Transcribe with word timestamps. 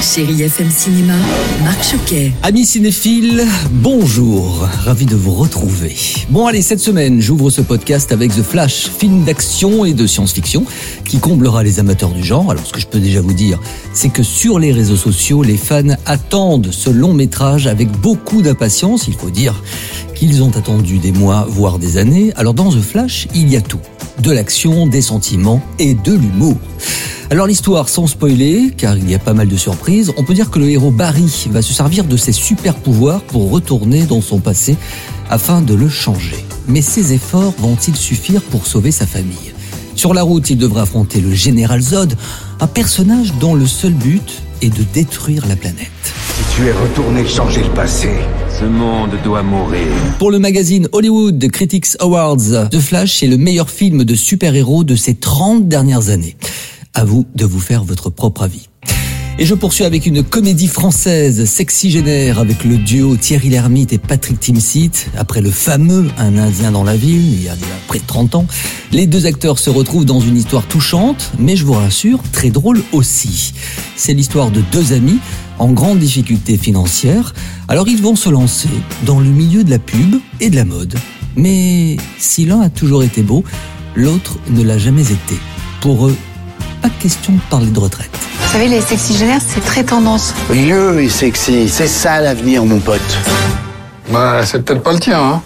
Chérie 0.00 0.42
FM 0.42 0.70
Cinéma, 0.70 1.14
Marc 1.64 1.82
Choquet. 1.82 2.32
Amis 2.44 2.66
cinéphiles, 2.66 3.44
bonjour, 3.72 4.60
ravi 4.84 5.06
de 5.06 5.16
vous 5.16 5.34
retrouver. 5.34 5.96
Bon 6.30 6.46
allez, 6.46 6.62
cette 6.62 6.78
semaine, 6.78 7.20
j'ouvre 7.20 7.50
ce 7.50 7.62
podcast 7.62 8.12
avec 8.12 8.30
The 8.30 8.42
Flash, 8.42 8.88
film 8.88 9.24
d'action 9.24 9.84
et 9.84 9.94
de 9.94 10.06
science-fiction 10.06 10.64
qui 11.04 11.18
comblera 11.18 11.64
les 11.64 11.80
amateurs 11.80 12.10
du 12.10 12.22
genre. 12.22 12.50
Alors 12.50 12.64
ce 12.64 12.72
que 12.72 12.80
je 12.80 12.86
peux 12.86 13.00
déjà 13.00 13.20
vous 13.20 13.32
dire, 13.32 13.58
c'est 13.92 14.08
que 14.08 14.22
sur 14.22 14.60
les 14.60 14.70
réseaux 14.72 14.96
sociaux, 14.96 15.42
les 15.42 15.56
fans 15.56 15.96
attendent 16.06 16.70
ce 16.70 16.90
long 16.90 17.12
métrage 17.12 17.66
avec 17.66 17.90
beaucoup 17.90 18.40
d'impatience, 18.40 19.08
il 19.08 19.14
faut 19.14 19.30
dire 19.30 19.62
qu'ils 20.14 20.44
ont 20.44 20.56
attendu 20.56 20.98
des 20.98 21.12
mois, 21.12 21.44
voire 21.50 21.80
des 21.80 21.96
années. 21.96 22.32
Alors 22.36 22.54
dans 22.54 22.70
The 22.70 22.80
Flash, 22.80 23.26
il 23.34 23.50
y 23.50 23.56
a 23.56 23.60
tout. 23.60 23.80
De 24.22 24.30
l'action, 24.30 24.86
des 24.86 25.02
sentiments 25.02 25.60
et 25.80 25.94
de 25.94 26.12
l'humour. 26.12 26.56
Alors 27.30 27.46
l'histoire, 27.46 27.90
sans 27.90 28.06
spoiler, 28.06 28.70
car 28.74 28.96
il 28.96 29.10
y 29.10 29.14
a 29.14 29.18
pas 29.18 29.34
mal 29.34 29.48
de 29.48 29.56
surprises, 29.56 30.14
on 30.16 30.24
peut 30.24 30.32
dire 30.32 30.50
que 30.50 30.58
le 30.58 30.70
héros 30.70 30.90
Barry 30.90 31.30
va 31.50 31.60
se 31.60 31.74
servir 31.74 32.04
de 32.04 32.16
ses 32.16 32.32
super 32.32 32.74
pouvoirs 32.74 33.20
pour 33.20 33.50
retourner 33.50 34.04
dans 34.04 34.22
son 34.22 34.38
passé 34.38 34.76
afin 35.28 35.60
de 35.60 35.74
le 35.74 35.90
changer. 35.90 36.42
Mais 36.68 36.80
ses 36.80 37.12
efforts 37.12 37.52
vont-ils 37.58 37.96
suffire 37.96 38.40
pour 38.40 38.66
sauver 38.66 38.92
sa 38.92 39.06
famille? 39.06 39.52
Sur 39.94 40.14
la 40.14 40.22
route, 40.22 40.48
il 40.48 40.56
devra 40.56 40.82
affronter 40.82 41.20
le 41.20 41.34
général 41.34 41.82
Zod, 41.82 42.14
un 42.60 42.66
personnage 42.66 43.34
dont 43.34 43.54
le 43.54 43.66
seul 43.66 43.92
but 43.92 44.40
est 44.62 44.74
de 44.74 44.84
détruire 44.94 45.46
la 45.48 45.56
planète. 45.56 45.88
Si 46.34 46.56
tu 46.56 46.66
es 46.66 46.72
retourné 46.72 47.28
changer 47.28 47.62
le 47.62 47.70
passé, 47.70 48.08
ce 48.58 48.64
monde 48.64 49.10
doit 49.22 49.42
mourir. 49.42 49.86
Pour 50.18 50.30
le 50.30 50.38
magazine 50.38 50.88
Hollywood 50.92 51.46
Critics 51.50 51.88
Awards, 52.00 52.70
The 52.70 52.80
Flash 52.80 53.22
est 53.22 53.26
le 53.26 53.36
meilleur 53.36 53.68
film 53.68 54.04
de 54.04 54.14
super-héros 54.14 54.82
de 54.82 54.96
ces 54.96 55.14
30 55.14 55.68
dernières 55.68 56.08
années. 56.08 56.36
À 56.94 57.04
vous 57.04 57.26
de 57.34 57.44
vous 57.44 57.60
faire 57.60 57.84
votre 57.84 58.10
propre 58.10 58.42
avis. 58.42 58.68
Et 59.40 59.46
je 59.46 59.54
poursuis 59.54 59.84
avec 59.84 60.04
une 60.04 60.24
comédie 60.24 60.66
française 60.66 61.44
sexygénaire 61.44 62.40
avec 62.40 62.64
le 62.64 62.76
duo 62.76 63.16
Thierry 63.16 63.50
Lhermitte 63.50 63.92
et 63.92 63.98
Patrick 63.98 64.40
Timsit. 64.40 64.90
Après 65.16 65.40
le 65.40 65.52
fameux 65.52 66.08
Un 66.18 66.36
Indien 66.36 66.72
dans 66.72 66.82
la 66.82 66.96
ville, 66.96 67.34
il 67.34 67.44
y 67.44 67.48
a 67.48 67.54
près 67.86 68.00
de 68.00 68.04
30 68.04 68.34
ans, 68.34 68.46
les 68.90 69.06
deux 69.06 69.26
acteurs 69.26 69.60
se 69.60 69.70
retrouvent 69.70 70.04
dans 70.04 70.18
une 70.18 70.36
histoire 70.36 70.66
touchante, 70.66 71.30
mais 71.38 71.54
je 71.54 71.64
vous 71.64 71.74
rassure, 71.74 72.20
très 72.32 72.50
drôle 72.50 72.82
aussi. 72.90 73.54
C'est 73.94 74.12
l'histoire 74.12 74.50
de 74.50 74.60
deux 74.72 74.92
amis 74.92 75.20
en 75.60 75.70
grande 75.70 76.00
difficulté 76.00 76.56
financière. 76.56 77.32
Alors 77.68 77.86
ils 77.86 78.02
vont 78.02 78.16
se 78.16 78.30
lancer 78.30 78.70
dans 79.06 79.20
le 79.20 79.30
milieu 79.30 79.62
de 79.62 79.70
la 79.70 79.78
pub 79.78 80.16
et 80.40 80.50
de 80.50 80.56
la 80.56 80.64
mode. 80.64 80.96
Mais 81.36 81.96
si 82.18 82.44
l'un 82.44 82.60
a 82.60 82.70
toujours 82.70 83.04
été 83.04 83.22
beau, 83.22 83.44
l'autre 83.94 84.40
ne 84.50 84.64
l'a 84.64 84.78
jamais 84.78 85.12
été. 85.12 85.36
Pour 85.80 86.08
eux, 86.08 86.16
pas 86.80 86.88
question 86.90 87.32
de 87.32 87.40
parler 87.50 87.70
de 87.70 87.78
retraite. 87.78 88.10
Vous 88.40 88.52
savez, 88.52 88.68
les 88.68 88.80
sexygénaires, 88.80 89.40
c'est 89.46 89.64
très 89.64 89.84
tendance. 89.84 90.34
Vieux 90.50 91.00
et 91.00 91.08
sexy, 91.08 91.68
c'est 91.68 91.86
ça 91.86 92.20
l'avenir, 92.20 92.64
mon 92.64 92.78
pote. 92.78 93.00
Bah, 94.10 94.40
c'est 94.44 94.64
peut-être 94.64 94.82
pas 94.82 94.92
le 94.92 95.00
tien, 95.00 95.20
hein. 95.20 95.42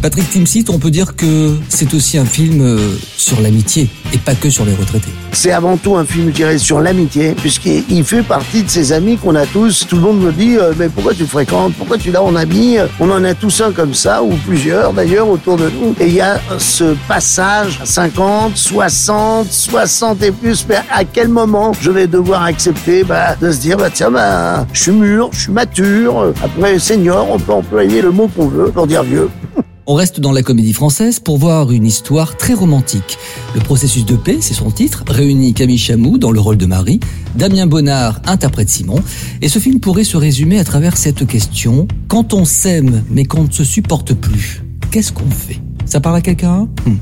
Patrick 0.00 0.30
Timsit, 0.30 0.66
on 0.70 0.78
peut 0.78 0.90
dire 0.90 1.16
que 1.16 1.54
c'est 1.68 1.92
aussi 1.92 2.18
un 2.18 2.24
film 2.24 2.60
euh, 2.60 2.78
sur 3.16 3.40
l'amitié 3.40 3.90
et 4.12 4.18
pas 4.18 4.34
que 4.34 4.48
sur 4.48 4.64
les 4.64 4.74
retraités. 4.74 5.10
C'est 5.32 5.50
avant 5.50 5.76
tout 5.76 5.96
un 5.96 6.04
film, 6.04 6.28
je 6.28 6.34
dirais, 6.34 6.58
sur 6.58 6.80
l'amitié, 6.80 7.32
puisqu'il 7.32 8.04
fait 8.04 8.22
partie 8.22 8.62
de 8.62 8.68
ces 8.70 8.92
amis 8.92 9.16
qu'on 9.16 9.34
a 9.34 9.44
tous. 9.44 9.86
Tout 9.88 9.96
le 9.96 10.02
monde 10.02 10.20
me 10.20 10.32
dit, 10.32 10.56
euh, 10.56 10.72
mais 10.78 10.88
pourquoi 10.88 11.14
tu 11.14 11.26
fréquentes? 11.26 11.74
Pourquoi 11.74 11.98
tu 11.98 12.12
l'as 12.12 12.22
en 12.22 12.36
ami? 12.36 12.76
On 13.00 13.10
en 13.10 13.24
a 13.24 13.34
tous 13.34 13.60
un 13.60 13.72
comme 13.72 13.92
ça, 13.92 14.22
ou 14.22 14.30
plusieurs 14.46 14.92
d'ailleurs, 14.92 15.28
autour 15.28 15.56
de 15.56 15.68
nous. 15.68 15.94
Et 16.00 16.06
il 16.06 16.14
y 16.14 16.20
a 16.20 16.40
ce 16.58 16.94
passage 17.08 17.80
à 17.82 17.86
50, 17.86 18.56
60, 18.56 19.50
60 19.50 20.22
et 20.22 20.30
plus, 20.30 20.64
mais 20.68 20.78
à 20.92 21.04
quel 21.04 21.28
moment 21.28 21.72
je 21.80 21.90
vais 21.90 22.06
devoir 22.06 22.44
accepter 22.44 23.02
bah, 23.02 23.34
de 23.40 23.50
se 23.50 23.58
dire, 23.58 23.76
bah 23.76 23.90
tiens, 23.92 24.12
bah, 24.12 24.64
je 24.72 24.82
suis 24.82 24.92
mûr, 24.92 25.28
je 25.32 25.40
suis 25.40 25.52
mature. 25.52 26.32
Après, 26.42 26.78
senior, 26.78 27.28
on 27.30 27.38
peut 27.38 27.52
employer 27.52 28.00
le 28.00 28.12
mot 28.12 28.28
qu'on 28.28 28.46
veut 28.46 28.70
pour 28.70 28.86
dire 28.86 29.02
vieux. 29.02 29.28
On 29.90 29.94
reste 29.94 30.20
dans 30.20 30.32
la 30.32 30.42
comédie 30.42 30.74
française 30.74 31.18
pour 31.18 31.38
voir 31.38 31.72
une 31.72 31.86
histoire 31.86 32.36
très 32.36 32.52
romantique. 32.52 33.16
Le 33.54 33.60
processus 33.60 34.04
de 34.04 34.16
paix, 34.16 34.36
c'est 34.42 34.52
son 34.52 34.70
titre, 34.70 35.02
réunit 35.08 35.54
Camille 35.54 35.78
Chamou 35.78 36.18
dans 36.18 36.30
le 36.30 36.38
rôle 36.38 36.58
de 36.58 36.66
Marie, 36.66 37.00
Damien 37.36 37.66
Bonnard 37.66 38.20
interprète 38.26 38.68
Simon, 38.68 39.00
et 39.40 39.48
ce 39.48 39.58
film 39.58 39.80
pourrait 39.80 40.04
se 40.04 40.18
résumer 40.18 40.58
à 40.58 40.64
travers 40.64 40.98
cette 40.98 41.26
question, 41.26 41.88
quand 42.06 42.34
on 42.34 42.44
s'aime 42.44 43.02
mais 43.08 43.24
qu'on 43.24 43.44
ne 43.44 43.50
se 43.50 43.64
supporte 43.64 44.12
plus, 44.12 44.62
qu'est-ce 44.90 45.10
qu'on 45.10 45.30
fait? 45.30 45.62
Ça 45.86 46.00
parle 46.00 46.16
à 46.16 46.20
quelqu'un? 46.20 46.68
Hmm. 46.84 46.96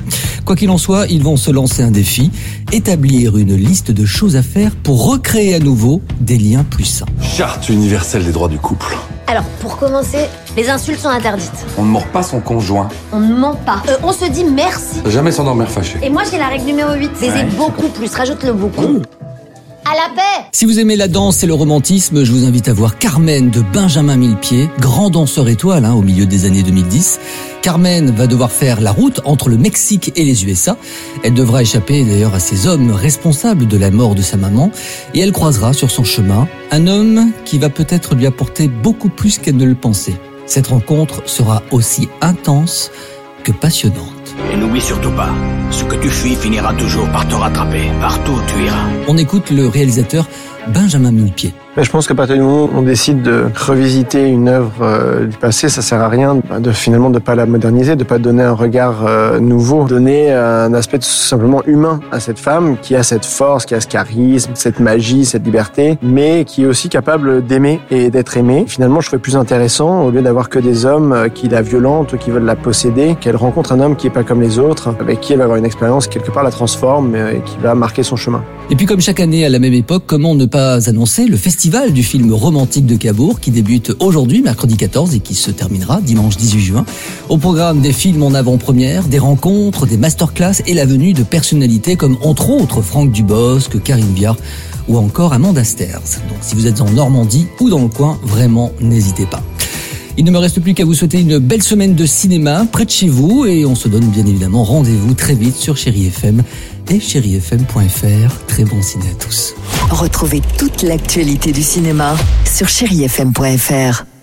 Quoi 0.45 0.55
qu'il 0.55 0.71
en 0.71 0.79
soit, 0.79 1.09
ils 1.09 1.25
vont 1.25 1.37
se 1.37 1.51
lancer 1.51 1.83
un 1.83 1.91
défi, 1.91 2.31
établir 2.71 3.37
une 3.37 3.57
liste 3.57 3.91
de 3.91 4.07
choses 4.07 4.37
à 4.37 4.43
faire 4.43 4.77
pour 4.77 5.11
recréer 5.11 5.57
à 5.57 5.59
nouveau 5.59 6.03
des 6.21 6.39
liens 6.39 6.63
plus 6.63 6.85
sains. 6.85 7.07
Charte 7.21 7.69
universelle 7.69 8.25
des 8.25 8.31
droits 8.31 8.49
du 8.49 8.59
couple. 8.59 8.97
Alors, 9.29 9.45
pour 9.61 9.77
commencer, 9.77 10.27
les 10.57 10.71
insultes 10.71 11.01
sont 11.01 11.09
interdites. 11.09 11.67
On 11.77 11.83
ne 11.83 11.91
mord 11.91 12.07
pas 12.07 12.23
son 12.23 12.41
conjoint. 12.41 12.89
On 13.13 13.19
ne 13.19 13.35
ment 13.35 13.57
pas. 13.57 13.83
Euh, 13.89 13.97
on 14.05 14.13
se 14.13 14.25
dit 14.27 14.45
merci. 14.45 15.03
Jamais 15.07 15.33
s'endormir 15.33 15.69
fâché. 15.69 15.99
Et 16.01 16.11
moi, 16.11 16.23
j'ai 16.31 16.39
la 16.39 16.47
règle 16.47 16.65
numéro 16.65 16.93
8. 16.95 17.11
Baiser 17.21 17.45
beaucoup 17.57 17.89
plus. 17.89 18.15
Rajoute-le 18.15 18.53
beaucoup. 18.53 19.03
Si 20.51 20.65
vous 20.65 20.81
aimez 20.81 20.97
la 20.97 21.07
danse 21.07 21.45
et 21.45 21.47
le 21.47 21.55
romantisme, 21.55 22.25
je 22.25 22.33
vous 22.33 22.45
invite 22.45 22.67
à 22.67 22.73
voir 22.73 22.99
Carmen 22.99 23.51
de 23.51 23.61
Benjamin 23.61 24.17
Millepied, 24.17 24.69
grand 24.81 25.11
danseur 25.11 25.49
étoile 25.49 25.85
hein, 25.85 25.95
au 25.95 26.03
milieu 26.03 26.27
des 26.27 26.45
années 26.45 26.65
2010. 26.65 27.21
Carmen 27.63 28.11
va 28.11 28.27
devoir 28.27 28.51
faire 28.51 28.81
la 28.81 28.91
route 28.91 29.21
entre 29.25 29.49
le 29.49 29.57
Mexique 29.59 30.11
et 30.17 30.25
les 30.25 30.45
USA. 30.45 30.77
Elle 31.23 31.35
devra 31.35 31.63
échapper 31.63 32.05
d'ailleurs 32.05 32.35
à 32.35 32.41
ces 32.41 32.67
hommes 32.67 32.91
responsables 32.91 33.69
de 33.69 33.77
la 33.77 33.93
mort 33.93 34.17
de 34.17 34.23
sa 34.23 34.37
maman 34.37 34.73
et 35.15 35.21
elle 35.21 35.31
croisera 35.31 35.73
sur 35.73 35.93
son 35.93 36.03
chemin 36.03 36.49
un 36.73 36.89
homme 36.89 37.31
qui 37.45 37.59
va 37.59 37.69
peut-être 37.69 38.17
lui 38.17 38.27
apporter 38.27 38.67
beaucoup 38.67 39.09
plus 39.09 39.39
qu'elle 39.39 39.57
ne 39.57 39.65
le 39.65 39.77
pensait. 39.77 40.21
Cette 40.47 40.67
rencontre 40.67 41.23
sera 41.27 41.63
aussi 41.71 42.09
intense 42.21 42.91
que 43.45 43.53
passionnante. 43.53 44.16
Et 44.53 44.57
n'oublie 44.57 44.81
surtout 44.81 45.11
pas, 45.13 45.31
ce 45.71 45.85
que 45.85 45.97
tu 45.97 46.09
fuis 46.09 46.35
finira 46.35 46.73
toujours 46.75 47.09
par 47.11 47.27
te 47.27 47.35
rattraper. 47.35 47.91
Partout 48.01 48.39
tu 48.47 48.65
iras. 48.65 48.89
On 49.09 49.17
écoute 49.17 49.51
le 49.51 49.67
réalisateur 49.69 50.29
Benjamin 50.69 51.13
Millepied. 51.13 51.53
Je 51.77 51.91
pense 51.91 52.09
qu'à 52.09 52.15
partir 52.15 52.37
du 52.37 52.43
moment 52.43 52.65
où 52.65 52.71
on 52.75 52.83
décide 52.83 53.21
de 53.21 53.45
revisiter 53.55 54.27
une 54.27 54.49
œuvre 54.49 54.73
euh, 54.81 55.27
du 55.27 55.37
passé, 55.37 55.69
ça 55.69 55.83
sert 55.83 56.01
à 56.01 56.09
rien 56.09 56.39
de 56.59 56.73
finalement 56.73 57.11
de 57.11 57.19
pas 57.19 57.35
la 57.35 57.45
moderniser, 57.45 57.97
de 57.97 58.05
pas 58.05 58.19
donner 58.19 58.45
un 58.45 58.55
regard 58.55 59.05
euh, 59.07 59.41
nouveau, 59.41 59.85
donner 59.85 60.33
un 60.33 60.73
aspect 60.73 60.99
tout 60.99 61.05
simplement 61.05 61.63
humain 61.67 62.01
à 62.11 62.19
cette 62.19 62.39
femme 62.39 62.79
qui 62.81 62.97
a 62.97 63.03
cette 63.03 63.27
force, 63.27 63.67
qui 63.67 63.75
a 63.75 63.81
ce 63.83 63.89
charisme, 63.89 64.53
cette 64.55 64.81
magie, 64.81 65.27
cette 65.27 65.45
liberté, 65.45 65.99
mais 66.03 66.45
qui 66.47 66.63
est 66.63 66.67
aussi 66.67 66.89
capable 66.89 67.45
d'aimer 67.45 67.79
et 67.91 68.09
d'être 68.09 68.39
aimée. 68.39 68.65
Finalement, 68.67 69.03
je 69.03 69.09
trouvais 69.09 69.21
plus 69.21 69.37
intéressant 69.37 70.05
au 70.05 70.11
lieu 70.11 70.23
d'avoir 70.23 70.49
que 70.49 70.59
des 70.59 70.87
hommes 70.87 71.13
euh, 71.13 71.29
qui 71.29 71.49
la 71.49 71.61
violentent, 71.61 72.17
qui 72.17 72.31
veulent 72.31 72.45
la 72.45 72.57
posséder, 72.57 73.17
qu'elle 73.21 73.37
rencontre 73.37 73.73
un 73.73 73.81
homme 73.81 73.97
qui 73.97 74.07
est 74.07 74.11
pas 74.11 74.25
comme 74.25 74.41
les 74.41 74.59
autres, 74.59 74.95
avec 74.99 75.21
qui 75.21 75.35
elle 75.35 75.39
va 75.41 75.45
avoir 75.45 75.59
une 75.59 75.67
expérience 75.67 76.07
qui 76.07 76.17
quelque 76.17 76.31
part 76.31 76.43
la 76.43 76.51
transforme 76.51 77.15
et 77.15 77.43
qui 77.45 77.59
va 77.63 77.75
marquer 77.75 78.03
son 78.03 78.17
chemin. 78.17 78.43
Et 78.71 78.75
puis 78.75 78.87
comme 78.87 79.03
chaque 79.03 79.21
année 79.21 79.45
à 79.45 79.51
la 79.51 79.59
même 79.59 79.75
époque, 79.75 80.05
comment 80.07 80.35
ne 80.35 80.47
pas 80.47 80.56
annoncer 80.57 81.27
le 81.27 81.37
festival 81.37 81.93
du 81.93 82.03
film 82.03 82.33
romantique 82.33 82.87
de 82.87 82.97
Cabourg 82.97 83.41
qui 83.41 83.51
débute 83.51 83.93
aujourd'hui, 84.01 84.43
mercredi 84.43 84.77
14, 84.77 85.15
et 85.15 85.21
qui 85.21 85.35
se 85.35 85.51
terminera 85.51 86.01
dimanche 86.01 86.37
18 86.37 86.61
juin. 86.61 86.85
Au 87.29 87.39
programme 87.39 87.81
des 87.81 87.93
films 87.93 88.23
en 88.23 88.35
avant-première, 88.35 89.09
des 89.09 89.19
rencontres, 89.19 89.87
des 89.87 89.97
masterclass 89.97 90.63
et 90.67 90.75
la 90.75 90.85
venue 90.85 91.13
de 91.13 91.23
personnalités 91.23 91.97
comme 91.97 92.17
entre 92.23 92.51
autres 92.51 92.83
Franck 92.83 93.13
Dubosc, 93.13 93.83
Karine 93.83 94.15
Viard 94.15 94.37
ou 94.89 94.99
encore 94.99 95.33
Amanda 95.33 95.65
Sters. 95.65 96.21
Donc 96.29 96.39
si 96.41 96.55
vous 96.55 96.67
êtes 96.67 96.81
en 96.81 96.91
Normandie 96.91 97.47
ou 97.61 97.71
dans 97.71 97.83
le 97.83 97.89
coin, 97.89 98.19
vraiment 98.23 98.73
n'hésitez 98.81 99.27
pas. 99.27 99.43
Il 100.19 100.25
ne 100.25 100.31
me 100.31 100.39
reste 100.39 100.61
plus 100.61 100.73
qu'à 100.73 100.85
vous 100.85 100.95
souhaiter 100.95 101.21
une 101.21 101.39
belle 101.39 101.63
semaine 101.63 101.95
de 101.95 102.07
cinéma 102.07 102.67
près 102.71 102.87
de 102.87 102.91
chez 102.91 103.09
vous 103.09 103.45
et 103.45 103.67
on 103.67 103.75
se 103.75 103.87
donne 103.89 104.07
bien 104.07 104.25
évidemment 104.25 104.65
rendez-vous 104.65 105.13
très 105.13 105.35
vite 105.35 105.57
sur 105.57 105.77
Chéri 105.77 106.07
FM 106.07 106.43
et 106.89 107.01
chérifm.fr. 107.01 108.47
Très 108.47 108.65
bon 108.65 108.81
ciné 108.81 109.05
à 109.11 109.15
tous. 109.23 109.55
Retrouvez 109.91 110.41
toute 110.59 110.83
l'actualité 110.83 111.53
du 111.53 111.63
cinéma 111.63 112.17
sur 112.47 112.69
chérifm.fr. 112.69 114.16